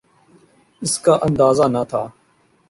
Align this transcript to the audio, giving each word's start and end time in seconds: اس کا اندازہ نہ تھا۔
اس 0.81 0.93
کا 0.99 1.13
اندازہ 1.21 1.67
نہ 1.73 1.83
تھا۔ 1.89 2.03